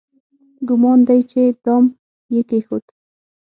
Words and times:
ګومان 0.67 0.99
دی 1.07 1.19
چې 1.31 1.41
دام 1.63 1.83
یې 2.33 2.41
کېښود. 2.49 2.85